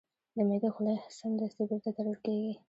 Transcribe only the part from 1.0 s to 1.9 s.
سمدستي بیرته